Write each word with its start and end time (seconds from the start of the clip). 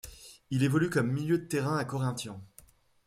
Il 0.49 0.63
évolue 0.63 0.89
comme 0.89 1.11
milieu 1.11 1.37
de 1.37 1.45
terrain 1.45 1.77
à 1.77 1.85
Corinthians. 1.85 2.41